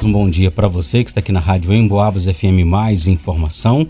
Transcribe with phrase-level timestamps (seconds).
[0.00, 3.84] Um bom dia para você que está aqui na Rádio Emboabas FM Mais Informação.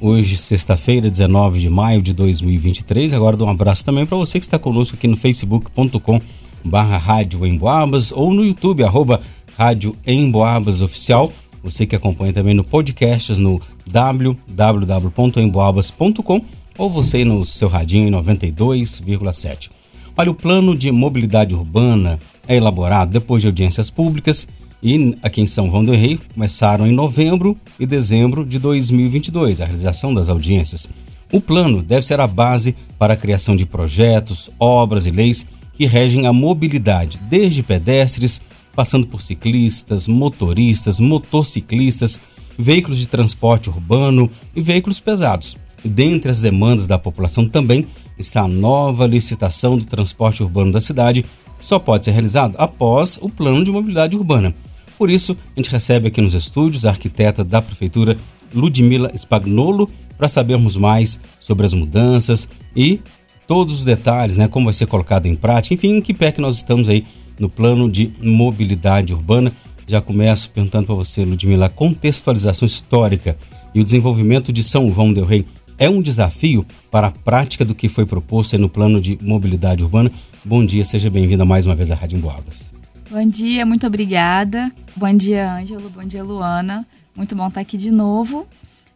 [0.00, 3.12] Hoje, sexta-feira, 19 de maio de 2023.
[3.12, 6.20] Agora dou um abraço também para você que está conosco aqui no facebook.com
[6.64, 9.20] barra Rádio Emboabas ou no YouTube, arroba
[9.56, 11.32] Rádio Emboabas Oficial.
[11.62, 16.44] Você que acompanha também no podcast no www.emboabas.com
[16.76, 19.70] ou você no seu radinho em 92,7.
[20.16, 22.18] Olha, o plano de mobilidade urbana
[22.48, 24.48] é elaborado depois de audiências públicas
[24.84, 29.64] e aqui em São João do Rei começaram em novembro e dezembro de 2022 a
[29.64, 30.90] realização das audiências.
[31.32, 35.86] O plano deve ser a base para a criação de projetos, obras e leis que
[35.86, 38.42] regem a mobilidade, desde pedestres,
[38.76, 42.20] passando por ciclistas, motoristas, motociclistas,
[42.58, 45.56] veículos de transporte urbano e veículos pesados.
[45.82, 47.86] Dentre as demandas da população também
[48.18, 51.24] está a nova licitação do transporte urbano da cidade,
[51.58, 54.54] que só pode ser realizado após o plano de mobilidade urbana.
[54.96, 58.16] Por isso, a gente recebe aqui nos estúdios a arquiteta da prefeitura
[58.54, 63.00] Ludmila Spagnolo para sabermos mais sobre as mudanças e
[63.46, 66.40] todos os detalhes, né, como vai ser colocado em prática, enfim, em que pé que
[66.40, 67.04] nós estamos aí
[67.38, 69.52] no plano de mobilidade urbana.
[69.86, 73.36] Já começo perguntando para você, Ludmila, a contextualização histórica
[73.74, 75.44] e o desenvolvimento de São João del Rei
[75.76, 80.10] é um desafio para a prática do que foi proposto no plano de mobilidade urbana.
[80.44, 82.73] Bom dia, seja bem-vinda mais uma vez à Rádio Emboabas.
[83.10, 84.72] Bom dia, muito obrigada.
[84.96, 85.90] Bom dia, Ângelo.
[85.90, 86.86] Bom dia, Luana.
[87.14, 88.46] Muito bom estar aqui de novo.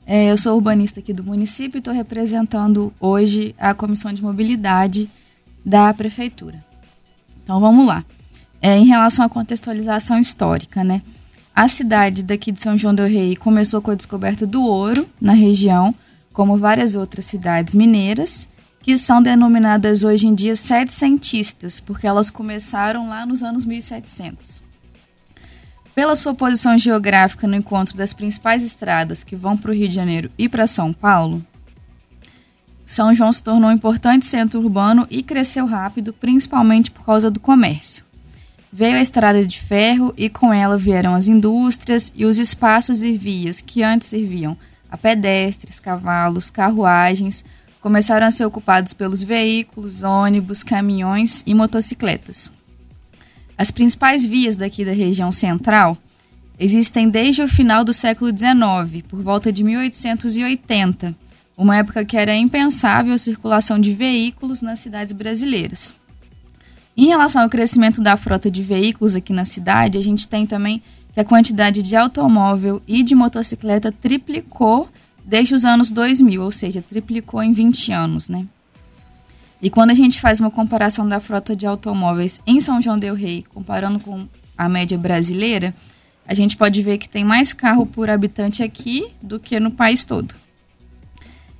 [0.06, 5.10] É, eu sou urbanista aqui do município e estou representando hoje a Comissão de Mobilidade
[5.62, 6.58] da Prefeitura.
[7.44, 8.02] Então vamos lá.
[8.62, 11.02] É, em relação à contextualização histórica, né?
[11.54, 15.34] A cidade daqui de São João del Rei começou com a descoberta do ouro na
[15.34, 15.94] região,
[16.32, 18.48] como várias outras cidades mineiras,
[18.80, 24.62] que são denominadas hoje em dia setecentistas, porque elas começaram lá nos anos 1700.
[25.94, 29.94] Pela sua posição geográfica no encontro das principais estradas que vão para o Rio de
[29.94, 31.44] Janeiro e para São Paulo,
[32.84, 37.40] São João se tornou um importante centro urbano e cresceu rápido, principalmente por causa do
[37.40, 38.04] comércio.
[38.72, 43.12] Veio a estrada de ferro e com ela vieram as indústrias e os espaços e
[43.12, 44.56] vias que antes serviam
[44.90, 47.44] a pedestres, cavalos, carruagens,
[47.80, 52.52] começaram a ser ocupados pelos veículos, ônibus, caminhões e motocicletas.
[53.56, 55.96] As principais vias daqui da região central
[56.58, 61.14] existem desde o final do século XIX, por volta de 1880,
[61.56, 65.94] uma época que era impensável a circulação de veículos nas cidades brasileiras.
[66.96, 70.82] Em relação ao crescimento da frota de veículos aqui na cidade, a gente tem também
[71.12, 74.88] que a quantidade de automóvel e de motocicleta triplicou
[75.28, 78.46] desde os anos 2000, ou seja, triplicou em 20 anos, né?
[79.60, 83.14] E quando a gente faz uma comparação da frota de automóveis em São João del
[83.14, 85.74] Rei, comparando com a média brasileira,
[86.26, 90.06] a gente pode ver que tem mais carro por habitante aqui do que no país
[90.06, 90.34] todo.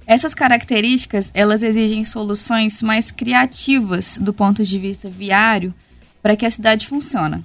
[0.06, 5.74] Essas características, elas exigem soluções mais criativas do ponto de vista viário
[6.22, 7.44] para que a cidade funcione.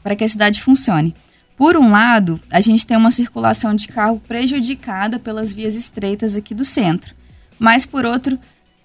[0.00, 1.12] Para que a cidade funcione.
[1.58, 6.54] Por um lado, a gente tem uma circulação de carro prejudicada pelas vias estreitas aqui
[6.54, 7.16] do centro.
[7.58, 8.38] Mas, por outro,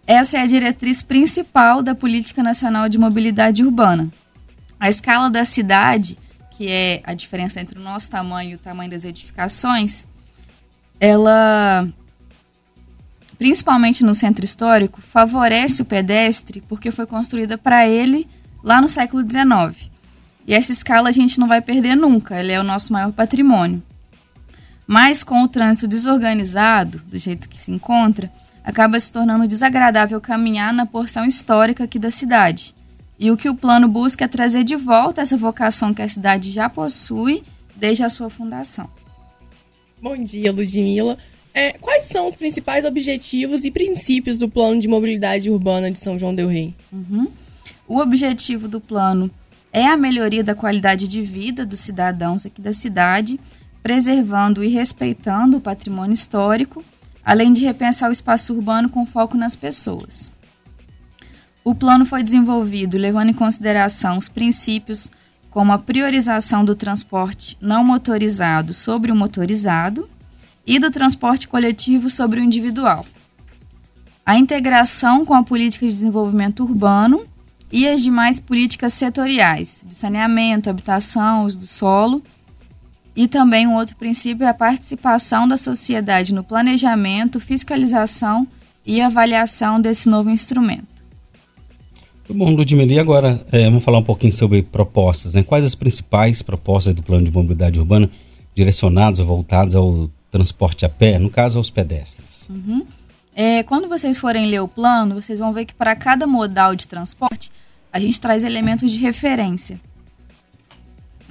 [0.07, 4.09] essa é a diretriz principal da Política Nacional de Mobilidade Urbana.
[4.79, 6.17] A escala da cidade,
[6.49, 10.07] que é a diferença entre o nosso tamanho e o tamanho das edificações,
[10.99, 11.87] ela,
[13.37, 18.27] principalmente no centro histórico, favorece o pedestre porque foi construída para ele
[18.63, 19.92] lá no século XIX.
[20.47, 23.81] E essa escala a gente não vai perder nunca, ela é o nosso maior patrimônio.
[24.85, 28.31] Mas com o trânsito desorganizado, do jeito que se encontra,
[28.63, 32.75] acaba se tornando desagradável caminhar na porção histórica aqui da cidade.
[33.17, 36.51] E o que o plano busca é trazer de volta essa vocação que a cidade
[36.51, 37.43] já possui
[37.75, 38.89] desde a sua fundação.
[40.01, 41.17] Bom dia, Ludmila.
[41.53, 46.17] É, quais são os principais objetivos e princípios do plano de mobilidade urbana de São
[46.17, 46.73] João del Rei?
[46.91, 47.27] Uhum.
[47.87, 49.29] O objetivo do plano
[49.73, 53.39] é a melhoria da qualidade de vida dos cidadãos aqui da cidade,
[53.81, 56.85] preservando e respeitando o patrimônio histórico,
[57.25, 60.31] além de repensar o espaço urbano com foco nas pessoas.
[61.63, 65.11] O plano foi desenvolvido levando em consideração os princípios
[65.49, 70.07] como a priorização do transporte não motorizado sobre o motorizado
[70.67, 73.05] e do transporte coletivo sobre o individual.
[74.25, 77.25] A integração com a política de desenvolvimento urbano
[77.73, 82.21] e as demais políticas setoriais de saneamento, habitação, uso do solo.
[83.15, 88.47] E também um outro princípio é a participação da sociedade no planejamento, fiscalização
[88.85, 90.93] e avaliação desse novo instrumento.
[92.29, 95.41] Bom, Ludmila, e agora é, vamos falar um pouquinho sobre propostas, né?
[95.41, 98.09] Quais as principais propostas do plano de mobilidade urbana
[98.53, 102.47] direcionadas ou voltadas ao transporte a pé, no caso aos pedestres?
[102.49, 102.85] Uhum.
[103.35, 106.87] É, quando vocês forem ler o plano, vocês vão ver que para cada modal de
[106.87, 107.51] transporte,
[107.93, 109.79] a gente traz elementos de referência.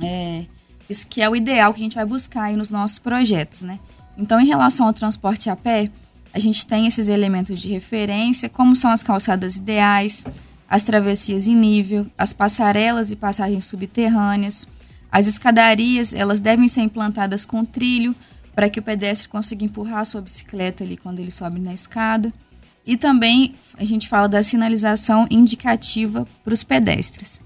[0.01, 0.45] É,
[0.89, 3.81] isso que é o ideal que a gente vai buscar aí nos nossos projetos, né?
[4.17, 5.91] Então, em relação ao transporte a pé,
[6.33, 10.25] a gente tem esses elementos de referência, como são as calçadas ideais,
[10.69, 14.67] as travessias em nível, as passarelas e passagens subterrâneas.
[15.11, 18.15] As escadarias, elas devem ser implantadas com trilho,
[18.55, 22.33] para que o pedestre consiga empurrar a sua bicicleta ali quando ele sobe na escada.
[22.87, 27.41] E também a gente fala da sinalização indicativa para os pedestres.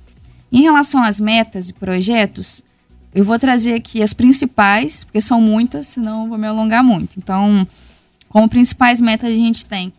[0.50, 2.62] Em relação às metas e projetos,
[3.14, 7.18] eu vou trazer aqui as principais, porque são muitas, senão vou me alongar muito.
[7.18, 7.66] Então,
[8.28, 9.92] como principais metas a gente tem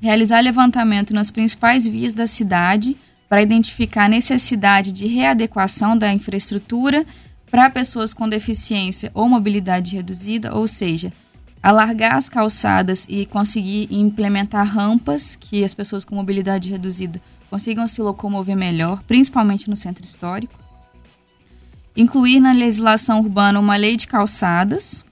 [0.00, 2.96] realizar levantamento nas principais vias da cidade
[3.28, 7.06] para identificar a necessidade de readequação da infraestrutura
[7.50, 11.12] para pessoas com deficiência ou mobilidade reduzida, ou seja,
[11.64, 17.18] alargar as calçadas e conseguir implementar rampas que as pessoas com mobilidade reduzida
[17.48, 20.52] consigam se locomover melhor, principalmente no centro histórico.
[21.96, 25.06] Incluir na legislação urbana uma lei de calçadas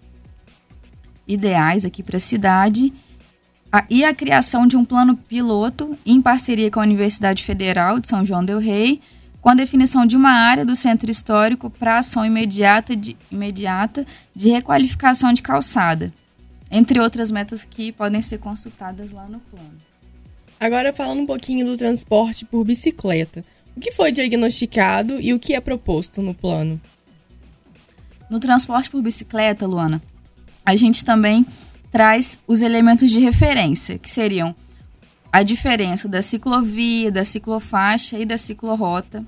[1.27, 2.93] ideais aqui para a cidade
[3.89, 8.27] e a criação de um plano piloto em parceria com a Universidade Federal de São
[8.27, 9.01] João del Rei,
[9.41, 14.07] com a definição de uma área do centro histórico para ação imediata de, imediata
[14.37, 16.13] de requalificação de calçada,
[16.73, 19.77] entre outras metas que podem ser consultadas lá no plano.
[20.59, 23.45] Agora falando um pouquinho do transporte por bicicleta.
[23.77, 26.81] O que foi diagnosticado e o que é proposto no plano?
[28.31, 30.01] No transporte por bicicleta, Luana,
[30.65, 31.45] a gente também
[31.91, 34.55] traz os elementos de referência, que seriam
[35.31, 39.25] a diferença da ciclovia, da ciclofaixa e da ciclorrota,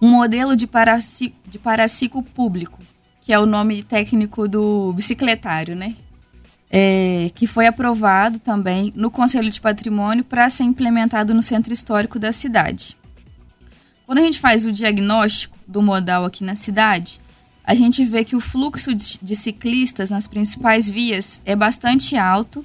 [0.00, 2.78] um modelo de, paraci de paraciclo público,
[3.20, 5.94] que é o nome técnico do bicicletário, né?
[6.74, 12.18] É, que foi aprovado também no Conselho de Patrimônio para ser implementado no centro histórico
[12.18, 12.96] da cidade.
[14.06, 17.20] Quando a gente faz o diagnóstico do modal aqui na cidade,
[17.64, 22.64] a gente vê que o fluxo de ciclistas nas principais vias é bastante alto,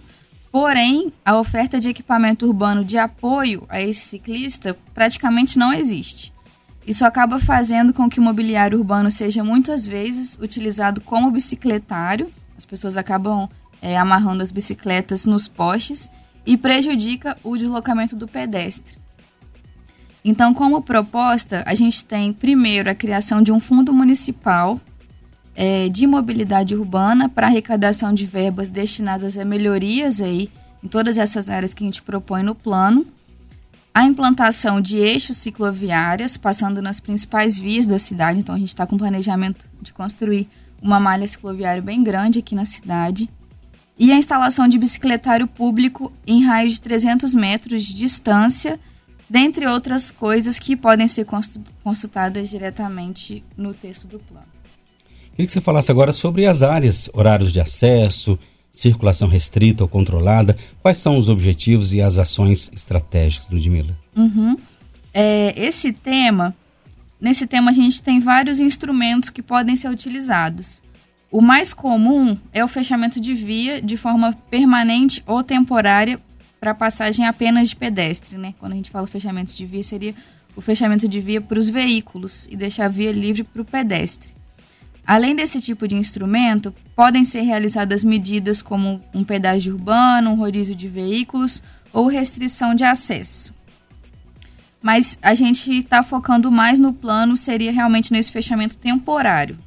[0.52, 6.34] porém a oferta de equipamento urbano de apoio a esse ciclista praticamente não existe.
[6.86, 12.66] Isso acaba fazendo com que o mobiliário urbano seja muitas vezes utilizado como bicicletário, as
[12.66, 13.48] pessoas acabam
[13.82, 16.10] é, amarrando as bicicletas nos postes
[16.46, 18.98] e prejudica o deslocamento do pedestre.
[20.24, 24.80] Então, como proposta, a gente tem primeiro a criação de um fundo municipal
[25.56, 30.52] é, de mobilidade urbana para arrecadação de verbas destinadas a melhorias aí
[30.84, 33.06] em todas essas áreas que a gente propõe no plano.
[33.94, 38.40] A implantação de eixos cicloviárias, passando nas principais vias da cidade.
[38.40, 40.48] Então, a gente está com planejamento de construir
[40.82, 43.28] uma malha cicloviária bem grande aqui na cidade.
[44.00, 48.80] E a instalação de bicicletário público em raio de 300 metros de distância
[49.30, 51.26] dentre outras coisas que podem ser
[51.84, 54.48] consultadas diretamente no texto do plano.
[55.32, 58.40] Queria que você falasse agora sobre as áreas, horários de acesso,
[58.72, 60.58] circulação restrita ou controlada.
[60.82, 63.98] Quais são os objetivos e as ações estratégicas, Ludmila?
[64.16, 64.58] Uhum.
[65.14, 66.56] É, esse tema,
[67.20, 70.82] nesse tema a gente tem vários instrumentos que podem ser utilizados.
[71.30, 76.20] O mais comum é o fechamento de via de forma permanente ou temporária
[76.60, 78.54] para passagem apenas de pedestre, né?
[78.58, 80.16] Quando a gente fala fechamento de via, seria
[80.56, 84.34] o fechamento de via para os veículos e deixar a via livre para o pedestre.
[85.06, 90.76] Além desse tipo de instrumento, podem ser realizadas medidas como um pedágio urbano, um rodízio
[90.76, 91.62] de veículos
[91.94, 93.54] ou restrição de acesso.
[94.82, 99.58] Mas a gente está focando mais no plano, seria realmente nesse fechamento temporário.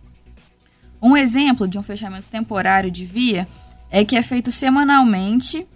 [1.03, 3.49] Um exemplo de um fechamento temporário de via
[3.91, 5.67] é que é feito semanalmente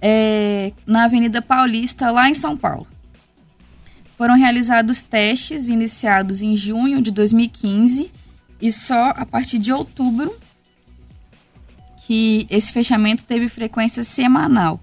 [0.00, 2.86] é, na Avenida Paulista, lá em São Paulo.
[4.16, 8.10] Foram realizados testes iniciados em junho de 2015
[8.60, 10.34] e só a partir de outubro
[12.06, 14.80] que esse fechamento teve frequência semanal,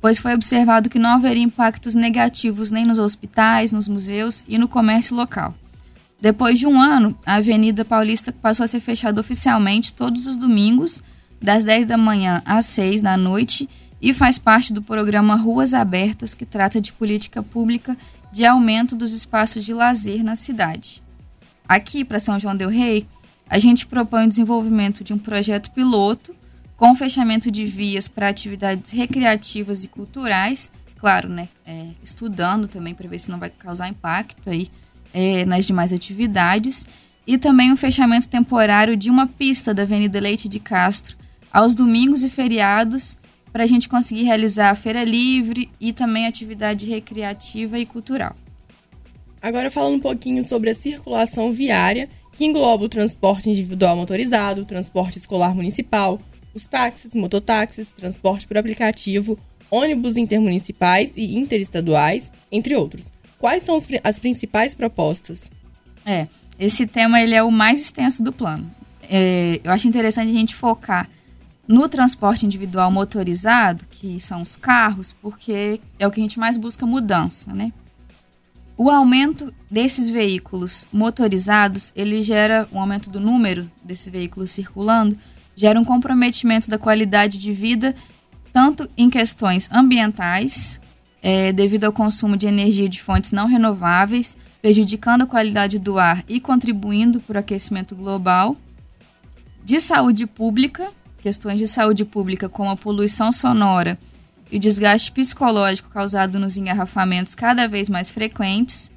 [0.00, 4.68] pois foi observado que não haveria impactos negativos nem nos hospitais, nos museus e no
[4.68, 5.54] comércio local.
[6.20, 11.02] Depois de um ano, a Avenida Paulista passou a ser fechada oficialmente todos os domingos,
[11.40, 13.68] das 10 da manhã às 6 da noite
[14.02, 17.96] e faz parte do programa Ruas Abertas, que trata de política pública
[18.32, 21.02] de aumento dos espaços de lazer na cidade.
[21.68, 23.06] Aqui, para São João Del Rei,
[23.48, 26.34] a gente propõe o desenvolvimento de um projeto piloto
[26.76, 33.08] com fechamento de vias para atividades recreativas e culturais claro, né, é, estudando também para
[33.08, 34.68] ver se não vai causar impacto aí
[35.12, 36.86] é, nas demais atividades.
[37.26, 41.16] E também o fechamento temporário de uma pista da Avenida Leite de Castro
[41.52, 43.18] aos domingos e feriados
[43.52, 48.36] para a gente conseguir realizar a feira livre e também atividade recreativa e cultural.
[49.40, 54.64] Agora falando um pouquinho sobre a circulação viária, que engloba o transporte individual motorizado, o
[54.64, 56.20] transporte escolar municipal,
[56.54, 59.38] os táxis, mototáxis, transporte por aplicativo,
[59.70, 63.12] ônibus intermunicipais e interestaduais, entre outros.
[63.38, 65.50] Quais são as principais propostas?
[66.04, 66.26] É,
[66.58, 68.70] esse tema ele é o mais extenso do plano.
[69.08, 71.08] É, eu acho interessante a gente focar
[71.66, 76.56] no transporte individual motorizado, que são os carros, porque é o que a gente mais
[76.56, 77.72] busca mudança, né?
[78.76, 85.18] O aumento desses veículos motorizados, ele gera um aumento do número desses veículos circulando,
[85.54, 87.94] gera um comprometimento da qualidade de vida,
[88.52, 90.80] tanto em questões ambientais,
[91.22, 96.24] é, devido ao consumo de energia de fontes não renováveis, prejudicando a qualidade do ar
[96.28, 98.56] e contribuindo para o aquecimento global,
[99.64, 100.88] de saúde pública,
[101.20, 103.98] questões de saúde pública como a poluição sonora
[104.50, 108.90] e o desgaste psicológico causado nos engarrafamentos cada vez mais frequentes,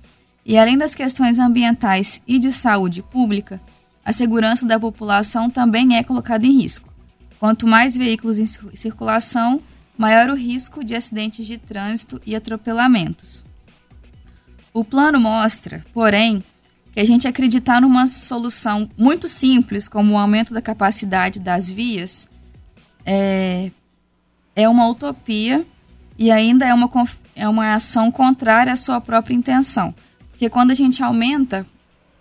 [0.46, 3.62] e além das questões ambientais e de saúde pública,
[4.04, 6.92] a segurança da população também é colocada em risco.
[7.40, 9.62] Quanto mais veículos em circulação,
[10.02, 13.44] maior o risco de acidentes de trânsito e atropelamentos.
[14.74, 16.44] O plano mostra, porém,
[16.92, 22.28] que a gente acreditar numa solução muito simples, como o aumento da capacidade das vias,
[23.06, 23.70] é,
[24.56, 25.64] é uma utopia
[26.18, 26.90] e ainda é uma,
[27.36, 29.94] é uma ação contrária à sua própria intenção.
[30.32, 31.64] Porque quando a gente aumenta,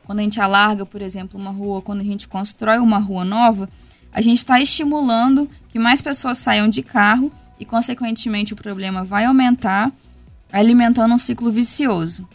[0.05, 3.71] quando a gente alarga, por exemplo, uma rua, quando a gente constrói uma rua nova,
[4.13, 9.26] a gente está estimulando que mais pessoas saiam de carro e, consequentemente, o problema vai
[9.26, 9.93] aumentar,
[10.50, 12.26] alimentando um ciclo vicioso.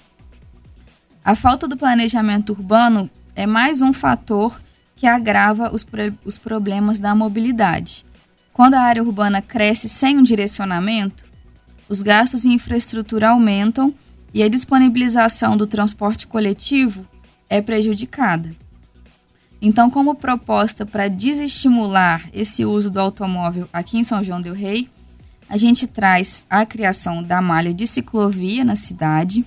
[1.23, 4.61] A falta do planejamento urbano é mais um fator
[4.95, 5.83] que agrava os,
[6.23, 8.05] os problemas da mobilidade.
[8.53, 11.25] Quando a área urbana cresce sem um direcionamento,
[11.89, 13.93] os gastos em infraestrutura aumentam
[14.33, 17.07] e a disponibilização do transporte coletivo
[17.49, 18.55] é prejudicada.
[19.61, 24.87] Então, como proposta para desestimular esse uso do automóvel aqui em São João del Rei,
[25.49, 29.45] a gente traz a criação da malha de ciclovia na cidade,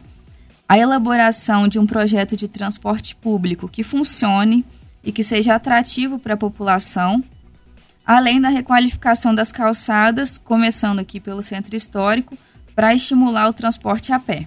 [0.69, 4.65] a elaboração de um projeto de transporte público que funcione
[5.03, 7.23] e que seja atrativo para a população,
[8.05, 12.37] além da requalificação das calçadas, começando aqui pelo centro histórico,
[12.75, 14.47] para estimular o transporte a pé.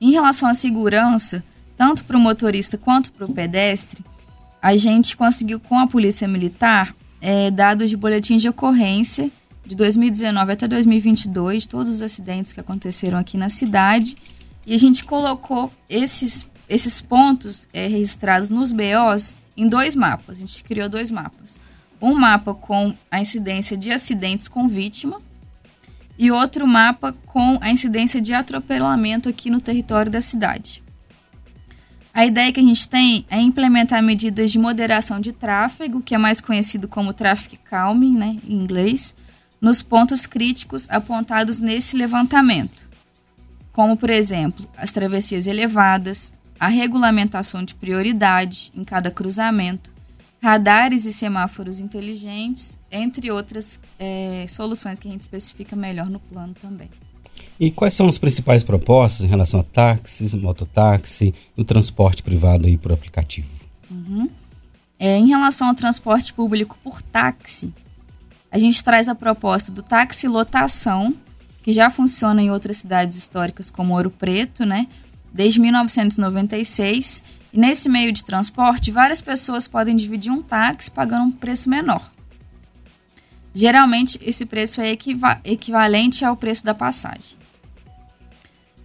[0.00, 1.42] Em relação à segurança,
[1.76, 4.04] tanto para o motorista quanto para o pedestre,
[4.60, 9.30] a gente conseguiu com a Polícia Militar é, dados de boletim de ocorrência
[9.68, 14.16] de 2019 até 2022, todos os acidentes que aconteceram aqui na cidade.
[14.66, 20.38] E a gente colocou esses, esses pontos é, registrados nos BOs em dois mapas.
[20.38, 21.60] A gente criou dois mapas.
[22.00, 25.18] Um mapa com a incidência de acidentes com vítima
[26.18, 30.82] e outro mapa com a incidência de atropelamento aqui no território da cidade.
[32.14, 36.18] A ideia que a gente tem é implementar medidas de moderação de tráfego, que é
[36.18, 39.14] mais conhecido como traffic calming, né, em inglês,
[39.60, 42.88] nos pontos críticos apontados nesse levantamento,
[43.72, 49.92] como, por exemplo, as travessias elevadas, a regulamentação de prioridade em cada cruzamento,
[50.42, 56.54] radares e semáforos inteligentes, entre outras é, soluções que a gente especifica melhor no plano
[56.60, 56.88] também.
[57.60, 62.66] E quais são as principais propostas em relação a táxis, mototáxi e o transporte privado
[62.66, 63.48] aí por aplicativo?
[63.90, 64.28] Uhum.
[64.98, 67.72] É, em relação ao transporte público por táxi,
[68.50, 71.14] a gente traz a proposta do táxi lotação,
[71.62, 74.86] que já funciona em outras cidades históricas como Ouro Preto, né?
[75.32, 77.22] Desde 1996.
[77.52, 82.10] E nesse meio de transporte, várias pessoas podem dividir um táxi pagando um preço menor.
[83.54, 87.36] Geralmente, esse preço é equiva equivalente ao preço da passagem.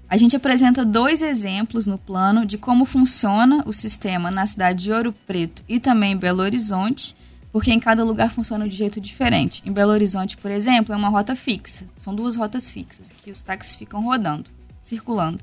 [0.09, 4.91] A gente apresenta dois exemplos no plano de como funciona o sistema na cidade de
[4.91, 7.15] Ouro Preto e também Belo Horizonte
[7.53, 9.61] porque em cada lugar funciona de jeito diferente.
[9.63, 11.85] Em Belo Horizonte, por exemplo, é uma rota fixa.
[11.95, 14.49] São duas rotas fixas que os táxis ficam rodando,
[14.81, 15.39] circulando.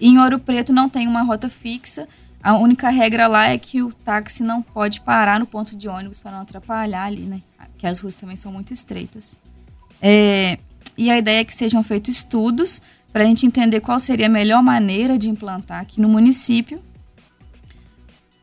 [0.00, 2.08] E em Ouro Preto não tem uma rota fixa.
[2.42, 6.18] A única regra lá é que o táxi não pode parar no ponto de ônibus
[6.18, 7.40] para não atrapalhar ali, né?
[7.76, 9.36] Que as ruas também são muito estreitas.
[10.00, 10.58] É,
[10.96, 12.80] e a ideia é que sejam feitos estudos
[13.12, 16.82] para a gente entender qual seria a melhor maneira de implantar aqui no município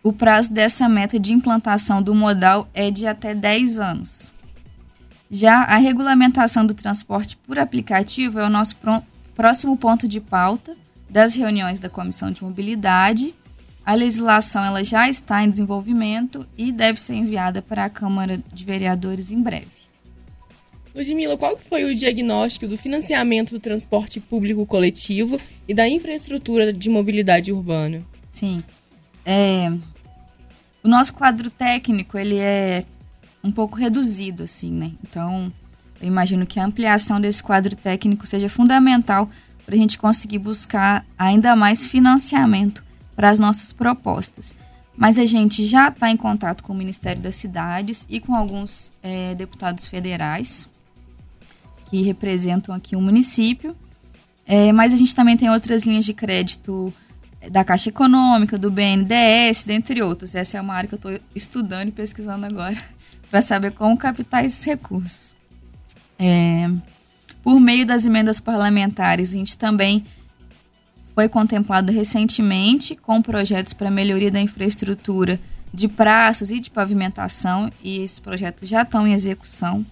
[0.07, 4.31] o prazo dessa meta de implantação do modal é de até 10 anos.
[5.29, 8.77] Já a regulamentação do transporte por aplicativo é o nosso
[9.35, 10.77] próximo ponto de pauta
[11.09, 13.35] das reuniões da Comissão de Mobilidade.
[13.85, 18.63] A legislação ela já está em desenvolvimento e deve ser enviada para a Câmara de
[18.63, 19.67] Vereadores em breve.
[20.95, 25.37] Ludmila, qual foi o diagnóstico do financiamento do transporte público coletivo
[25.67, 28.01] e da infraestrutura de mobilidade urbana?
[28.31, 28.63] Sim.
[29.29, 29.69] É,
[30.87, 32.85] o nosso quadro técnico ele é
[33.43, 34.93] um pouco reduzido, assim, né?
[35.03, 35.51] Então,
[35.99, 39.29] eu imagino que a ampliação desse quadro técnico seja fundamental
[39.65, 42.85] para a gente conseguir buscar ainda mais financiamento
[43.17, 44.55] para as nossas propostas.
[44.95, 48.89] Mas a gente já está em contato com o Ministério das Cidades e com alguns
[49.03, 50.69] é, deputados federais
[51.87, 53.75] que representam aqui o município.
[54.45, 56.93] É, mas a gente também tem outras linhas de crédito
[57.51, 60.35] da Caixa Econômica, do BNDES, dentre outros.
[60.35, 62.77] Essa é uma área que eu estou estudando e pesquisando agora
[63.29, 65.35] para saber como captar esses recursos.
[66.19, 66.69] É,
[67.43, 70.03] por meio das emendas parlamentares, a gente também
[71.13, 75.39] foi contemplado recentemente com projetos para melhoria da infraestrutura
[75.73, 79.85] de praças e de pavimentação, e esses projetos já estão em execução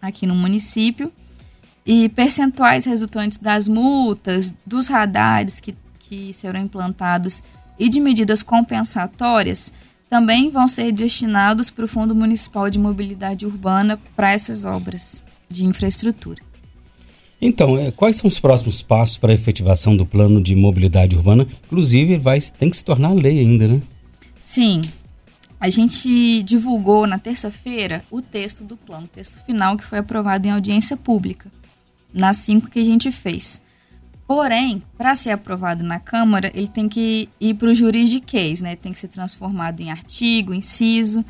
[0.00, 1.12] aqui no município.
[1.86, 5.74] E percentuais resultantes das multas, dos radares que,
[6.14, 7.42] que serão implantados
[7.78, 9.72] e de medidas compensatórias
[10.08, 15.64] também vão ser destinados para o Fundo Municipal de Mobilidade Urbana para essas obras de
[15.64, 16.40] infraestrutura.
[17.40, 21.46] Então, é, quais são os próximos passos para a efetivação do plano de mobilidade urbana?
[21.66, 23.82] Inclusive, vai, tem que se tornar lei ainda, né?
[24.42, 24.80] Sim.
[25.58, 30.46] A gente divulgou na terça-feira o texto do plano, o texto final que foi aprovado
[30.46, 31.50] em audiência pública,
[32.12, 33.63] nas cinco que a gente fez.
[34.26, 38.74] Porém, para ser aprovado na Câmara, ele tem que ir para o juridiquês, né?
[38.74, 41.24] Tem que ser transformado em artigo, inciso,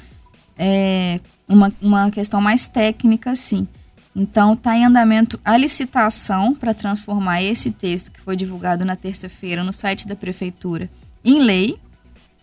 [0.56, 3.66] é uma, uma questão mais técnica, sim.
[4.14, 9.64] Então, está em andamento a licitação para transformar esse texto que foi divulgado na terça-feira
[9.64, 10.88] no site da Prefeitura
[11.24, 11.76] em lei,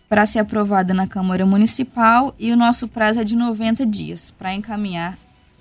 [0.06, 4.52] para ser aprovada na Câmara Municipal, e o nosso prazo é de 90 dias para
[4.52, 5.16] encaminhar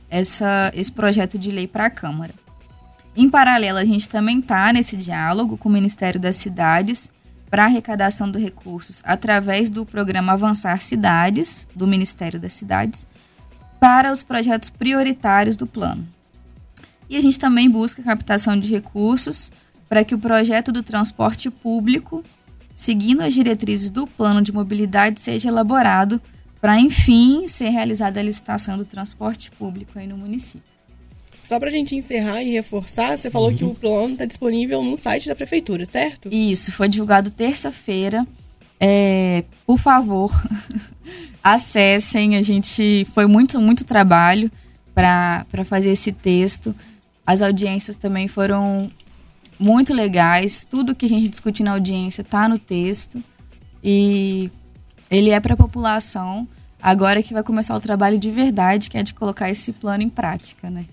[0.10, 2.34] essa, esse projeto de lei para a Câmara.
[3.16, 7.12] Em paralelo, a gente também está nesse diálogo com o Ministério das Cidades
[7.50, 13.06] para arrecadação de recursos através do programa Avançar Cidades, do Ministério das Cidades,
[13.80, 16.08] para os projetos prioritários do plano.
[17.10, 19.52] E a gente também busca captação de recursos
[19.90, 22.24] para que o projeto do transporte público,
[22.74, 26.22] seguindo as diretrizes do plano de mobilidade, seja elaborado
[26.62, 30.72] para, enfim, ser realizada a licitação do transporte público aí no município.
[31.52, 33.58] Só para a gente encerrar e reforçar, você falou uhum.
[33.58, 36.30] que o plano está disponível no site da prefeitura, certo?
[36.32, 38.26] Isso, foi divulgado terça-feira.
[38.80, 40.32] É, por favor,
[41.44, 42.38] acessem.
[42.38, 44.50] A gente foi muito, muito trabalho
[44.96, 46.74] para fazer esse texto.
[47.28, 48.90] As audiências também foram
[49.60, 50.64] muito legais.
[50.64, 53.22] Tudo que a gente discutiu na audiência está no texto.
[53.84, 54.50] E
[55.10, 56.48] ele é para a população.
[56.82, 60.10] Agora que vai começar o trabalho de verdade, que é de colocar esse plano em
[60.10, 60.86] prática, né?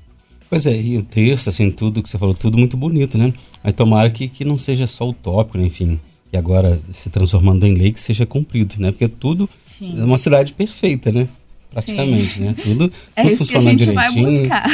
[0.49, 3.33] Pois é, e o texto, assim, tudo que você falou, tudo muito bonito, né?
[3.63, 5.67] Mas tomara que, que não seja só utópico, né?
[5.67, 8.91] enfim, que agora se transformando em lei que seja cumprido, né?
[8.91, 10.01] Porque tudo Sim.
[10.01, 11.29] é uma cidade perfeita, né?
[11.71, 12.45] Praticamente, Sim.
[12.45, 12.55] né?
[12.63, 13.95] Tudo, é tudo isso que a gente direitinho.
[13.95, 14.67] vai buscar.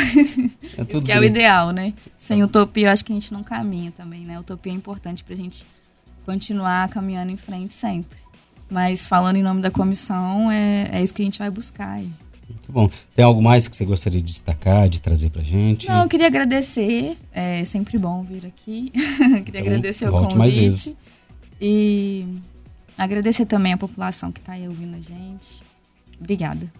[0.76, 1.92] É isso que é o ideal, né?
[2.16, 4.38] Sem utopia, eu acho que a gente não caminha também, né?
[4.40, 5.64] Utopia é importante pra gente
[6.24, 8.18] continuar caminhando em frente sempre.
[8.68, 12.10] Mas falando em nome da comissão, é, é isso que a gente vai buscar aí.
[12.48, 12.90] Muito bom.
[13.14, 15.88] Tem algo mais que você gostaria de destacar, de trazer pra gente?
[15.88, 17.16] Não, eu queria agradecer.
[17.32, 18.90] É sempre bom vir aqui.
[19.44, 20.36] queria então, agradecer o convite.
[20.36, 20.94] Mais vezes.
[21.60, 22.26] E
[22.98, 25.62] agradecer também a população que está aí ouvindo a gente.
[26.20, 26.70] Obrigada.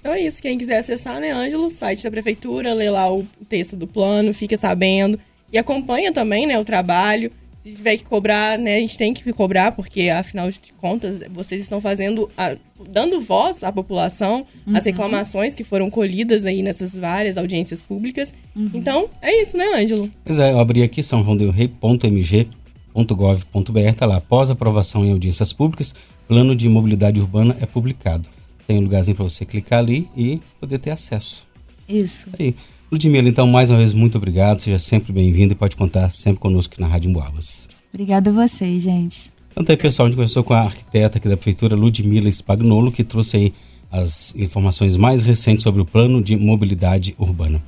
[0.00, 0.40] Então é isso.
[0.40, 4.56] Quem quiser acessar, né, Ângelo, site da prefeitura, lê lá o texto do plano, fica
[4.56, 5.18] sabendo.
[5.52, 7.30] E acompanha também, né, o trabalho
[7.68, 11.62] se tiver que cobrar, né, a gente tem que cobrar, porque afinal de contas, vocês
[11.62, 12.56] estão fazendo, a,
[12.88, 14.76] dando voz à população, uhum.
[14.76, 18.32] às reclamações que foram colhidas aí nessas várias audiências públicas.
[18.56, 18.70] Uhum.
[18.74, 20.10] Então, é isso, né, Ângelo?
[20.24, 25.94] Pois é, eu abri aqui são joãodelrei.mg.gov.br, tá lá, após aprovação em audiências públicas,
[26.26, 28.28] plano de mobilidade urbana é publicado.
[28.66, 31.46] Tem um lugarzinho para você clicar ali e poder ter acesso.
[31.88, 32.28] Isso.
[32.38, 32.54] Aí.
[32.90, 34.60] Ludmila, então, mais uma vez, muito obrigado.
[34.60, 37.68] Seja sempre bem-vindo e pode contar sempre conosco aqui na Rádio Emboabas.
[37.92, 39.30] Obrigada a vocês, gente.
[39.50, 42.90] Então, tá aí, pessoal, a gente conversou com a arquiteta aqui da Prefeitura, Ludmila Spagnolo,
[42.90, 43.54] que trouxe aí
[43.90, 47.62] as informações mais recentes sobre o plano de mobilidade urbana.